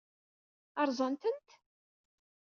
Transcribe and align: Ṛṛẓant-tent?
Ṛṛẓant-tent? 0.85 1.49